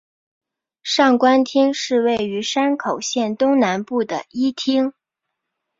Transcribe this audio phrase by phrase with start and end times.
[0.81, 4.95] 上关町是位于山口县东南部的一町。